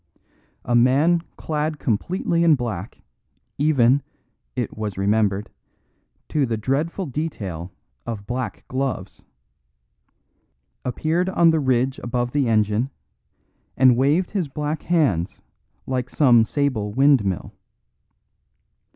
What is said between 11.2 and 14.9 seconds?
on the ridge above the engine, and waved his black